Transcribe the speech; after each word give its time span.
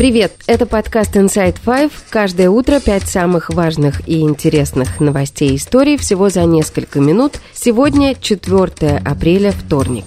Привет, 0.00 0.32
это 0.46 0.64
подкаст 0.64 1.14
Inside 1.14 1.58
Five. 1.62 1.92
Каждое 2.08 2.48
утро 2.48 2.80
пять 2.80 3.06
самых 3.06 3.50
важных 3.50 4.08
и 4.08 4.22
интересных 4.22 4.98
новостей 4.98 5.54
истории 5.54 5.98
всего 5.98 6.30
за 6.30 6.46
несколько 6.46 7.00
минут. 7.00 7.34
Сегодня 7.52 8.14
4 8.14 8.96
апреля, 9.04 9.52
вторник. 9.52 10.06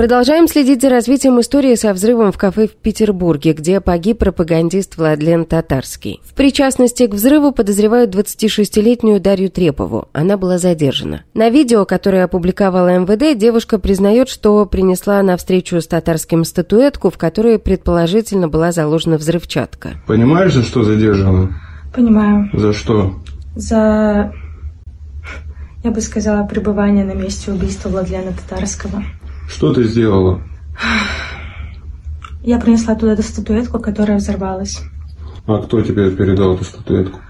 Продолжаем 0.00 0.48
следить 0.48 0.80
за 0.80 0.88
развитием 0.88 1.38
истории 1.40 1.74
со 1.74 1.92
взрывом 1.92 2.32
в 2.32 2.38
кафе 2.38 2.68
в 2.68 2.70
Петербурге, 2.74 3.52
где 3.52 3.82
погиб 3.82 4.20
пропагандист 4.20 4.96
Владлен 4.96 5.44
Татарский. 5.44 6.22
В 6.24 6.32
причастности 6.32 7.06
к 7.06 7.12
взрыву 7.12 7.52
подозревают 7.52 8.14
26-летнюю 8.14 9.20
Дарью 9.20 9.50
Трепову. 9.50 10.08
Она 10.14 10.38
была 10.38 10.56
задержана. 10.56 11.24
На 11.34 11.50
видео, 11.50 11.84
которое 11.84 12.24
опубликовала 12.24 12.98
МВД, 12.98 13.38
девушка 13.38 13.78
признает, 13.78 14.30
что 14.30 14.64
принесла 14.64 15.22
на 15.22 15.36
встречу 15.36 15.78
с 15.78 15.86
Татарским 15.86 16.44
статуэтку, 16.44 17.10
в 17.10 17.18
которой 17.18 17.58
предположительно 17.58 18.48
была 18.48 18.72
заложена 18.72 19.18
взрывчатка. 19.18 20.00
Понимаешь, 20.06 20.54
за 20.54 20.62
что 20.62 20.82
задержана? 20.82 21.60
Понимаю. 21.94 22.48
За 22.54 22.72
что? 22.72 23.16
За, 23.54 24.32
я 25.84 25.90
бы 25.90 26.00
сказала, 26.00 26.46
пребывание 26.46 27.04
на 27.04 27.12
месте 27.12 27.52
убийства 27.52 27.90
Владлена 27.90 28.32
Татарского. 28.32 29.04
Что 29.50 29.74
ты 29.74 29.84
сделала? 29.84 30.40
Я 32.42 32.58
принесла 32.58 32.94
туда 32.94 33.12
эту 33.12 33.22
статуэтку, 33.22 33.78
которая 33.80 34.18
взорвалась. 34.18 34.80
А 35.46 35.58
кто 35.58 35.82
тебе 35.82 36.10
передал 36.12 36.54
эту 36.54 36.64
статуэтку? 36.64 37.20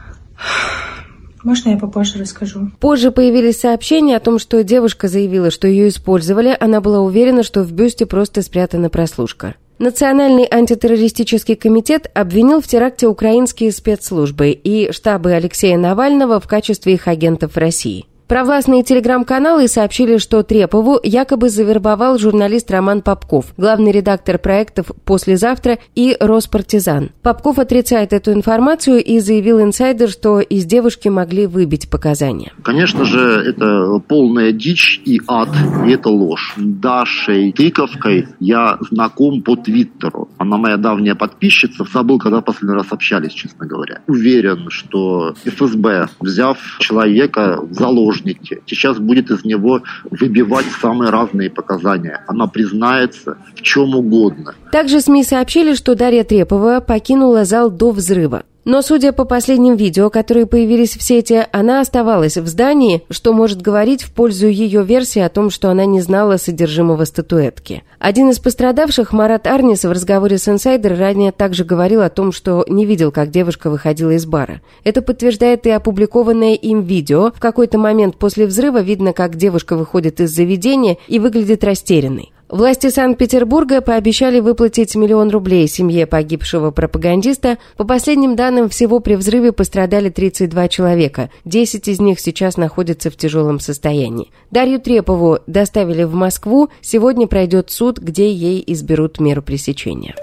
Можно 1.43 1.71
я 1.71 1.79
попозже 1.79 2.19
расскажу? 2.19 2.71
Позже 2.79 3.11
появились 3.11 3.61
сообщения 3.61 4.17
о 4.17 4.21
том, 4.21 4.39
что 4.39 4.63
девушка 4.63 5.09
заявила, 5.09 5.51
что 5.51 5.67
ее 5.67 5.89
использовали. 5.89 6.55
Она 6.61 6.83
была 6.83 7.01
уверена, 7.01 7.43
что 7.43 7.63
в 7.63 7.73
бюсте 7.73 8.05
просто 8.05 8.43
спрятана 8.43 8.91
прослушка. 8.91 9.55
Национальный 9.79 10.47
антитеррористический 10.49 11.57
комитет 11.57 12.11
обвинил 12.13 12.61
в 12.61 12.67
теракте 12.67 13.07
украинские 13.07 13.73
спецслужбы 13.73 14.51
и 14.51 14.93
штабы 14.93 15.33
Алексея 15.33 15.79
Навального 15.79 16.39
в 16.39 16.47
качестве 16.47 16.95
их 16.95 17.09
агентов 17.09 17.55
в 17.55 17.57
России. 17.57 18.05
Провластные 18.31 18.85
телеграм-каналы 18.85 19.67
сообщили, 19.67 20.19
что 20.19 20.45
Трепову 20.45 21.01
якобы 21.03 21.49
завербовал 21.49 22.17
журналист 22.17 22.71
Роман 22.71 23.03
Попков, 23.03 23.47
главный 23.57 23.91
редактор 23.91 24.39
проектов 24.39 24.93
«Послезавтра» 25.05 25.81
и 25.97 26.17
«Роспартизан». 26.21 27.11
Попков 27.23 27.59
отрицает 27.59 28.13
эту 28.13 28.33
информацию 28.33 29.03
и 29.03 29.19
заявил 29.19 29.61
инсайдер, 29.61 30.09
что 30.09 30.39
из 30.39 30.65
девушки 30.65 31.09
могли 31.09 31.49
выбить 31.49 31.91
показания. 31.91 32.53
Конечно 32.63 33.05
же, 33.05 33.21
это 33.21 34.01
полная 34.07 34.53
дичь 34.53 35.03
и 35.05 35.21
ад, 35.27 35.49
и 35.85 35.91
это 35.91 36.09
ложь. 36.09 36.55
Дашей 36.57 37.51
Тыковкой 37.51 38.29
я 38.39 38.79
знаком 38.93 39.43
по 39.43 39.57
Твиттеру. 39.57 40.29
Она 40.39 40.57
моя 40.57 40.77
давняя 40.77 41.17
подписчица. 41.17 41.85
Забыл, 41.93 42.21
когда 42.21 42.43
последний 42.43 42.77
раз 42.77 42.87
общались, 42.91 43.33
честно 43.33 43.67
говоря. 43.67 44.03
Уверен, 44.07 44.71
что 44.71 45.35
ФСБ, 45.45 46.07
взяв 46.21 46.59
человека 46.79 47.59
в 47.61 47.75
заложники, 47.75 48.20
заложники. 48.21 48.63
Сейчас 48.67 48.99
будет 48.99 49.31
из 49.31 49.45
него 49.45 49.83
выбивать 50.11 50.67
самые 50.81 51.11
разные 51.11 51.51
показания. 51.51 52.23
Она 52.27 52.47
признается 52.47 53.37
в 53.55 53.63
чем 53.63 53.95
угодно. 53.95 54.55
Также 54.71 55.01
СМИ 55.01 55.25
сообщили, 55.25 55.75
что 55.75 55.97
Дарья 55.97 56.23
Трепова 56.23 56.81
покинула 56.81 57.45
зал 57.45 57.71
до 57.71 57.91
взрыва. 57.91 58.45
Но, 58.65 58.83
судя 58.83 59.13
по 59.13 59.25
последним 59.25 59.75
видео, 59.75 60.11
которые 60.11 60.47
появились 60.47 60.97
в 60.97 61.03
сети, 61.03 61.45
она 61.51 61.81
оставалась 61.81 62.37
в 62.37 62.47
здании, 62.47 63.03
что 63.11 63.33
может 63.33 63.63
говорить 63.63 64.03
в 64.03 64.13
пользу 64.13 64.47
ее 64.49 64.85
версии 64.85 65.21
о 65.21 65.31
том, 65.31 65.51
что 65.51 65.71
она 65.71 65.87
не 65.87 66.01
знала 66.01 66.37
содержимого 66.37 67.05
статуэтки. 67.05 67.83
Один 67.99 68.31
из 68.31 68.39
пострадавших, 68.39 69.13
Марат 69.13 69.47
Арнис, 69.47 69.85
в 69.85 69.91
разговоре 69.91 70.37
с 70.37 70.47
инсайдер 70.47 70.97
ранее 70.97 71.33
также 71.33 71.65
говорил 71.65 72.03
о 72.03 72.11
том, 72.11 72.33
что 72.33 72.65
не 72.69 72.85
видел, 72.85 73.11
как 73.11 73.31
девушка 73.31 73.71
выходила 73.71 74.11
из 74.11 74.27
бара. 74.27 74.61
Это 74.85 75.01
подтверждает 75.01 75.67
и 75.67 75.71
опубликованное 75.71 76.55
им 76.55 76.83
видео. 76.83 77.33
В 77.35 77.41
какой-то 77.41 77.79
момент 77.79 78.17
после 78.17 78.47
взрыва 78.47 78.83
видно, 78.83 79.15
как 79.15 79.37
девушка 79.37 79.75
выходит 79.75 80.21
из 80.21 80.31
заведения 80.31 80.99
и 81.09 81.19
выглядит 81.19 81.65
растерянной. 81.65 82.31
Власти 82.51 82.91
Санкт-Петербурга 82.91 83.81
пообещали 83.81 84.41
выплатить 84.41 84.97
миллион 84.97 85.31
рублей 85.31 85.69
семье 85.69 86.05
погибшего 86.05 86.73
пропагандиста. 86.73 87.59
По 87.77 87.85
последним 87.85 88.35
данным, 88.35 88.69
всего 88.69 88.99
при 88.99 89.15
взрыве 89.15 89.53
пострадали 89.53 90.11
32 90.11 90.67
человека. 90.67 91.31
10 91.45 91.87
из 91.87 92.01
них 92.01 92.19
сейчас 92.19 92.57
находятся 92.57 93.09
в 93.11 93.17
тяжелом 93.17 93.61
состоянии. 93.61 94.33
Дарью 94.51 94.81
Трепову 94.81 95.39
доставили 95.47 96.03
в 96.03 96.15
Москву. 96.15 96.71
Сегодня 96.81 97.29
пройдет 97.29 97.71
суд, 97.71 97.99
где 97.99 98.33
ей 98.33 98.65
изберут 98.67 99.21
меру 99.21 99.43
пресечения. 99.43 100.17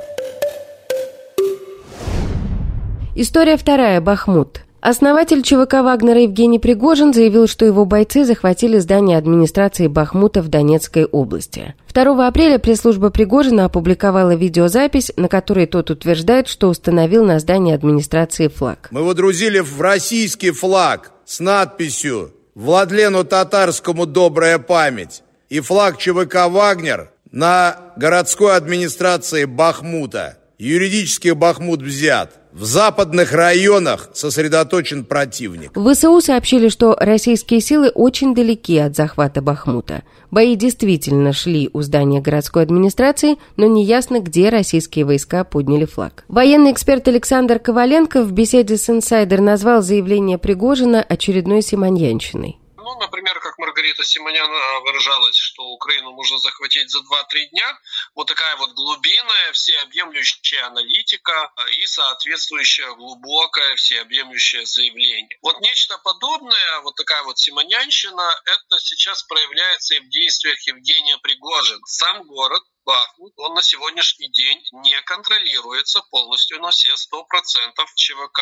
История 3.16 3.56
вторая. 3.56 4.02
Бахмут. 4.02 4.67
Основатель 4.90 5.42
ЧВК 5.42 5.84
«Вагнера» 5.84 6.22
Евгений 6.22 6.60
Пригожин 6.60 7.14
заявил, 7.14 7.50
что 7.50 7.66
его 7.66 7.84
бойцы 7.84 8.24
захватили 8.24 8.78
здание 8.78 9.18
администрации 9.18 9.88
Бахмута 9.88 10.42
в 10.42 10.48
Донецкой 10.48 11.04
области. 11.04 11.76
2 11.94 12.26
апреля 12.26 12.58
пресс-служба 12.58 13.10
Пригожина 13.10 13.66
опубликовала 13.66 14.34
видеозапись, 14.34 15.12
на 15.18 15.28
которой 15.28 15.66
тот 15.66 15.92
утверждает, 15.92 16.48
что 16.48 16.70
установил 16.70 17.26
на 17.26 17.40
здании 17.40 17.74
администрации 17.74 18.48
флаг. 18.48 18.88
Мы 18.92 19.04
водрузили 19.04 19.60
в 19.60 19.82
российский 19.82 20.52
флаг 20.52 21.12
с 21.26 21.42
надписью 21.42 22.32
«Владлену 22.56 23.26
Татарскому 23.26 24.06
добрая 24.06 24.58
память» 24.58 25.22
и 25.50 25.60
флаг 25.60 25.98
ЧВК 25.98 26.48
«Вагнер» 26.48 27.12
на 27.30 27.76
городской 27.98 28.56
администрации 28.56 29.44
Бахмута. 29.44 30.38
Юридически 30.58 31.32
Бахмут 31.32 31.82
взят. 31.82 32.40
В 32.58 32.66
западных 32.66 33.34
районах 33.34 34.10
сосредоточен 34.14 35.06
противник. 35.06 35.70
В 35.76 35.94
ВСУ 35.94 36.20
сообщили, 36.22 36.70
что 36.70 36.98
российские 37.00 37.62
силы 37.62 37.90
очень 37.90 38.34
далеки 38.34 38.80
от 38.80 38.96
захвата 38.96 39.44
Бахмута. 39.44 40.02
Бои 40.32 40.56
действительно 40.56 41.34
шли 41.34 41.70
у 41.74 41.84
здания 41.84 42.20
городской 42.20 42.64
администрации, 42.64 43.38
но 43.58 43.68
неясно, 43.68 44.22
где 44.22 44.50
российские 44.50 45.06
войска 45.06 45.44
подняли 45.44 45.86
флаг. 45.86 46.26
Военный 46.30 46.72
эксперт 46.72 47.08
Александр 47.08 47.60
Коваленко 47.60 48.24
в 48.24 48.32
беседе 48.32 48.78
с 48.78 48.90
«Инсайдер» 48.90 49.40
назвал 49.40 49.84
заявление 49.84 50.40
Пригожина 50.40 51.06
очередной 51.08 51.62
симоньянщиной. 51.62 52.58
Ну, 52.76 53.00
например, 53.00 53.27
Маргарита 53.58 54.04
Симонян 54.04 54.50
э, 54.50 54.80
выражалась, 54.82 55.36
что 55.36 55.64
Украину 55.64 56.12
можно 56.12 56.38
захватить 56.40 56.90
за 56.90 57.00
2-3 57.00 57.50
дня. 57.52 57.80
Вот 58.16 58.28
такая 58.28 58.56
вот 58.58 58.72
глубинная, 58.74 59.52
всеобъемлющая 59.54 60.66
аналитика 60.66 61.52
э, 61.58 61.72
и 61.72 61.88
соответствующее 61.88 62.96
глубокое, 62.96 63.76
всеобъемлющее 63.76 64.66
заявление. 64.66 65.38
Вот 65.42 65.60
нечто 65.62 65.98
подобное, 66.00 66.82
вот 66.82 66.96
такая 66.96 67.24
вот 67.24 67.38
симонянщина, 67.40 68.42
это 68.46 68.80
сейчас 68.80 69.24
проявляется 69.24 69.96
и 69.96 70.00
в 70.00 70.10
действиях 70.10 70.60
Евгения 70.68 71.18
Пригожина. 71.18 71.82
Сам 71.86 72.24
город 72.24 72.62
Бахмут, 72.88 73.34
он 73.36 73.54
на 73.54 73.62
сегодняшний 73.62 74.30
день 74.30 74.64
не 74.72 75.02
контролируется 75.02 76.02
полностью 76.10 76.62
на 76.62 76.72
все 76.72 76.94
100% 76.94 77.86
ЧВК. 77.96 78.40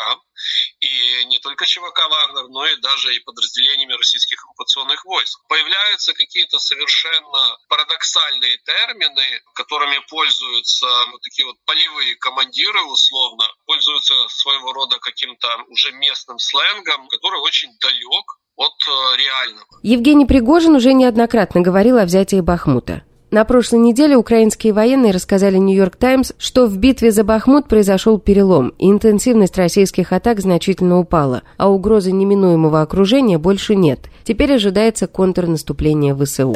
И 0.82 1.26
не 1.26 1.40
только 1.40 1.66
ЧВК 1.66 2.00
«Вагнер», 2.08 2.48
но 2.50 2.68
и 2.68 2.76
даже 2.78 3.16
и 3.16 3.20
подразделениями 3.22 3.94
российских 3.94 4.44
оккупационных 4.46 5.04
войск. 5.04 5.40
Появляются 5.50 6.14
какие-то 6.14 6.60
совершенно 6.60 7.58
парадоксальные 7.70 8.58
термины, 8.60 9.42
которыми 9.56 9.98
пользуются 10.10 10.86
вот 11.12 11.22
такие 11.24 11.48
вот 11.48 11.56
полевые 11.66 12.16
командиры 12.18 12.84
условно, 12.84 13.48
пользуются 13.66 14.14
своего 14.30 14.74
рода 14.74 15.00
каким-то 15.00 15.48
уже 15.70 15.92
местным 15.94 16.38
сленгом, 16.38 17.08
который 17.08 17.40
очень 17.40 17.76
далек 17.80 18.26
от 18.58 18.74
э, 18.88 19.18
реального. 19.18 19.66
Евгений 19.82 20.28
Пригожин 20.28 20.76
уже 20.76 20.94
неоднократно 20.94 21.62
говорил 21.62 21.98
о 21.98 22.06
взятии 22.06 22.42
Бахмута. 22.42 23.04
На 23.32 23.44
прошлой 23.44 23.80
неделе 23.80 24.16
украинские 24.16 24.72
военные 24.72 25.12
рассказали 25.12 25.58
«Нью-Йорк 25.58 25.96
Таймс», 25.96 26.32
что 26.38 26.68
в 26.68 26.78
битве 26.78 27.12
за 27.12 27.24
Бахмут 27.24 27.68
произошел 27.68 28.20
перелом, 28.20 28.74
и 28.78 28.90
интенсивность 28.90 29.58
российских 29.58 30.14
атак 30.14 30.40
значительно 30.40 31.00
упала, 31.00 31.42
а 31.58 31.70
угрозы 31.70 32.12
неминуемого 32.12 32.82
окружения 32.82 33.40
больше 33.40 33.76
нет. 33.76 34.00
Теперь 34.24 34.54
ожидается 34.54 35.08
контрнаступление 35.08 36.16
ВСУ. 36.16 36.56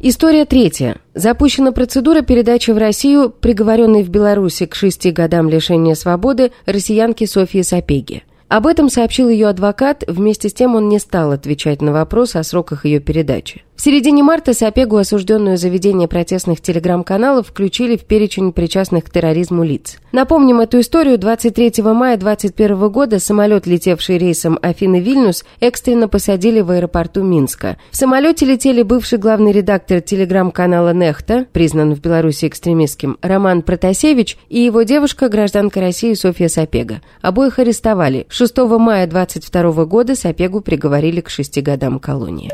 История 0.00 0.46
третья. 0.46 0.96
Запущена 1.14 1.70
процедура 1.70 2.22
передачи 2.22 2.72
в 2.72 2.78
Россию 2.78 3.30
приговоренной 3.30 4.02
в 4.02 4.08
Беларуси 4.08 4.66
к 4.66 4.74
шести 4.74 5.12
годам 5.12 5.48
лишения 5.48 5.94
свободы 5.94 6.50
россиянки 6.66 7.24
Софьи 7.24 7.62
Сапеги. 7.62 8.24
Об 8.52 8.66
этом 8.66 8.90
сообщил 8.90 9.30
ее 9.30 9.48
адвокат, 9.48 10.04
вместе 10.06 10.50
с 10.50 10.52
тем 10.52 10.74
он 10.74 10.90
не 10.90 10.98
стал 10.98 11.32
отвечать 11.32 11.80
на 11.80 11.90
вопрос 11.90 12.36
о 12.36 12.42
сроках 12.42 12.84
ее 12.84 13.00
передачи. 13.00 13.64
В 13.74 13.84
середине 13.84 14.22
марта 14.22 14.54
Сапегу, 14.54 14.96
осужденную 14.96 15.56
за 15.56 15.68
ведение 15.68 16.06
протестных 16.06 16.60
телеграм-каналов, 16.60 17.48
включили 17.48 17.96
в 17.96 18.04
перечень 18.04 18.52
причастных 18.52 19.04
к 19.04 19.10
терроризму 19.10 19.64
лиц. 19.64 19.98
Напомним 20.12 20.60
эту 20.60 20.78
историю. 20.80 21.18
23 21.18 21.82
мая 21.82 22.16
2021 22.16 22.88
года 22.90 23.18
самолет, 23.18 23.66
летевший 23.66 24.18
рейсом 24.18 24.56
Афины-Вильнюс, 24.62 25.44
экстренно 25.58 26.06
посадили 26.06 26.60
в 26.60 26.70
аэропорту 26.70 27.24
Минска. 27.24 27.76
В 27.90 27.96
самолете 27.96 28.46
летели 28.46 28.82
бывший 28.82 29.18
главный 29.18 29.50
редактор 29.50 30.00
телеграм-канала 30.00 30.92
«Нехта», 30.92 31.46
признан 31.52 31.94
в 31.94 32.00
Беларуси 32.00 32.46
экстремистским, 32.46 33.18
Роман 33.20 33.62
Протасевич 33.62 34.36
и 34.48 34.60
его 34.60 34.82
девушка, 34.82 35.28
гражданка 35.28 35.80
России 35.80 36.14
Софья 36.14 36.48
Сапега. 36.48 37.00
Обоих 37.20 37.58
арестовали. 37.58 38.26
6 38.28 38.58
мая 38.58 39.08
2022 39.08 39.86
года 39.86 40.14
Сапегу 40.14 40.60
приговорили 40.60 41.20
к 41.20 41.30
шести 41.30 41.62
годам 41.62 41.98
колонии. 41.98 42.52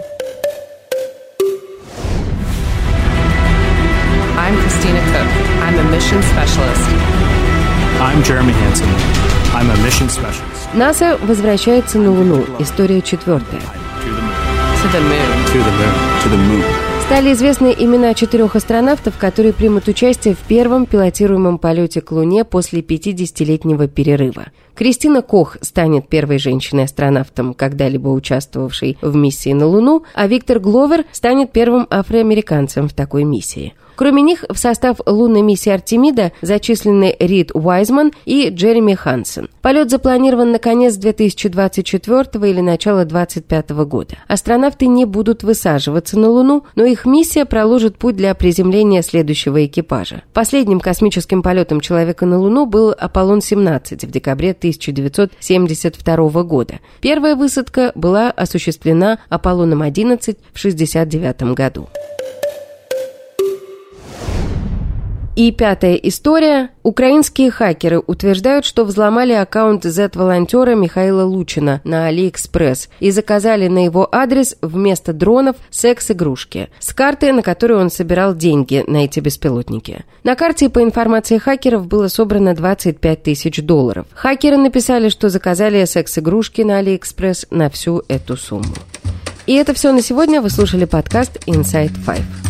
Christina 4.78 5.00
Cook. 5.10 5.28
I'm 5.66 5.76
a 5.76 5.90
mission 5.90 6.22
specialist. 6.22 6.86
I'm 8.00 8.22
Jeremy 8.22 8.52
Hansen. 8.52 8.86
I'm 9.52 9.68
a 9.70 9.76
mission 9.82 10.08
specialist. 10.08 10.72
НАСА 10.72 11.16
возвращается 11.16 11.98
на 11.98 12.12
Луну. 12.12 12.46
История 12.60 13.02
четвертая. 13.02 13.60
To 13.60 14.08
the 14.14 14.20
moon. 14.20 14.38
To 14.82 14.88
the 14.94 15.00
moon. 15.00 15.28
To 15.52 15.58
the 15.66 15.72
moon. 15.78 15.94
To 16.22 16.30
the 16.30 16.38
moon. 16.48 16.64
Стали 17.06 17.32
известны 17.32 17.74
имена 17.76 18.14
четырех 18.14 18.54
астронавтов, 18.54 19.18
которые 19.18 19.52
примут 19.52 19.88
участие 19.88 20.34
в 20.34 20.46
первом 20.46 20.86
пилотируемом 20.86 21.58
полете 21.58 22.00
к 22.00 22.12
Луне 22.12 22.44
после 22.44 22.80
50-летнего 22.80 23.88
перерыва. 23.88 24.46
Кристина 24.76 25.22
Кох 25.22 25.56
станет 25.60 26.08
первой 26.08 26.38
женщиной-астронавтом, 26.38 27.54
когда-либо 27.54 28.10
участвовавшей 28.10 28.96
в 29.02 29.16
миссии 29.16 29.52
на 29.52 29.66
Луну, 29.66 30.04
а 30.14 30.28
Виктор 30.28 30.60
Гловер 30.60 31.04
станет 31.10 31.50
первым 31.50 31.88
афроамериканцем 31.90 32.88
в 32.88 32.92
такой 32.92 33.24
миссии. 33.24 33.74
Кроме 33.98 34.22
них, 34.22 34.44
в 34.48 34.56
состав 34.56 34.98
лунной 35.06 35.42
миссии 35.42 35.70
Артемида 35.70 36.30
зачислены 36.40 37.16
Рид 37.18 37.50
Уайзман 37.52 38.12
и 38.26 38.48
Джереми 38.48 38.94
Хансен. 38.94 39.48
Полет 39.60 39.90
запланирован 39.90 40.52
на 40.52 40.60
конец 40.60 40.94
2024 40.94 42.48
или 42.48 42.60
начало 42.60 43.04
2025 43.04 43.70
года. 43.70 44.14
Астронавты 44.28 44.86
не 44.86 45.04
будут 45.04 45.42
высаживаться 45.42 46.16
на 46.16 46.28
Луну, 46.28 46.64
но 46.76 46.84
их 46.84 47.06
миссия 47.06 47.44
проложит 47.44 47.98
путь 47.98 48.14
для 48.14 48.32
приземления 48.36 49.02
следующего 49.02 49.66
экипажа. 49.66 50.22
Последним 50.32 50.78
космическим 50.78 51.42
полетом 51.42 51.80
человека 51.80 52.24
на 52.24 52.38
Луну 52.38 52.66
был 52.66 52.94
Аполлон-17 52.96 54.06
в 54.06 54.10
декабре 54.12 54.52
1972 54.52 56.42
года. 56.44 56.78
Первая 57.00 57.34
высадка 57.34 57.90
была 57.96 58.30
осуществлена 58.30 59.18
Аполлоном-11 59.28 60.36
в 60.52 60.58
1969 60.60 61.54
году. 61.56 61.88
И 65.38 65.52
пятая 65.52 65.94
история. 65.94 66.70
Украинские 66.82 67.52
хакеры 67.52 68.02
утверждают, 68.04 68.64
что 68.64 68.84
взломали 68.84 69.34
аккаунт 69.34 69.84
Z-волонтера 69.84 70.74
Михаила 70.74 71.22
Лучина 71.22 71.80
на 71.84 72.10
AliExpress 72.10 72.88
и 72.98 73.12
заказали 73.12 73.68
на 73.68 73.84
его 73.84 74.08
адрес 74.10 74.56
вместо 74.62 75.12
дронов 75.12 75.54
секс-игрушки 75.70 76.70
с 76.80 76.92
карты, 76.92 77.32
на 77.32 77.42
которую 77.42 77.78
он 77.78 77.88
собирал 77.88 78.34
деньги 78.34 78.82
на 78.88 79.04
эти 79.04 79.20
беспилотники. 79.20 80.04
На 80.24 80.34
карте, 80.34 80.68
по 80.70 80.82
информации 80.82 81.38
хакеров, 81.38 81.86
было 81.86 82.08
собрано 82.08 82.56
25 82.56 83.22
тысяч 83.22 83.62
долларов. 83.62 84.08
Хакеры 84.14 84.56
написали, 84.56 85.08
что 85.08 85.28
заказали 85.28 85.84
секс-игрушки 85.84 86.62
на 86.62 86.82
AliExpress 86.82 87.46
на 87.52 87.70
всю 87.70 88.02
эту 88.08 88.36
сумму. 88.36 88.74
И 89.46 89.54
это 89.54 89.72
все 89.72 89.92
на 89.92 90.02
сегодня. 90.02 90.42
Вы 90.42 90.50
слушали 90.50 90.84
подкаст 90.84 91.36
Inside 91.46 91.92
Five. 92.04 92.47